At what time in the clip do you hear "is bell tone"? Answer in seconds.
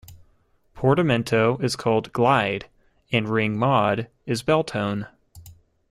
4.25-5.05